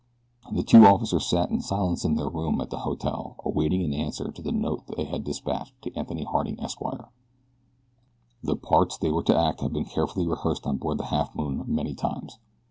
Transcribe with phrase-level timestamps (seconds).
[0.51, 4.31] The two officers sat in silence in their room at the hotel awaiting an answer
[4.31, 6.79] to the note they had dispatched to Anthony Harding, Esq.
[8.41, 11.93] The parts they were to act had been carefully rehearsed on board the Halfmoon many
[11.93, 12.39] times.